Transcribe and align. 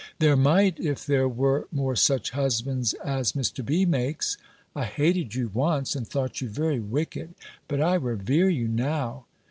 "There 0.17 0.35
might, 0.35 0.79
if 0.79 1.05
there 1.05 1.29
were 1.29 1.67
more 1.71 1.95
such 1.95 2.31
husbands 2.31 2.95
as 3.05 3.33
Mr. 3.33 3.63
B. 3.63 3.85
makes. 3.85 4.35
I 4.75 4.85
hated 4.85 5.35
you 5.35 5.51
once, 5.53 5.95
and 5.95 6.07
thought 6.07 6.41
you 6.41 6.49
very 6.49 6.79
wicked; 6.79 7.35
but 7.67 7.81
I 7.81 7.93
revere 7.93 8.49
you 8.49 8.67
now." 8.67 9.27